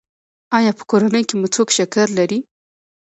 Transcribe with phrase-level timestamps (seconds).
[0.57, 2.39] ایا په کورنۍ کې مو څوک شکر لري؟